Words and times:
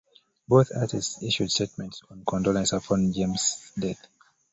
Both 0.47 0.71
artists 0.75 1.21
issued 1.21 1.51
statements 1.51 2.01
of 2.09 2.25
condolence 2.25 2.73
upon 2.73 3.13
James's 3.13 3.71
death. 3.77 4.07